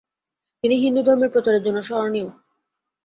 [0.63, 2.29] তিনি হিন্দু ধর্মের প্রচারের জন্য স্মরণীয়।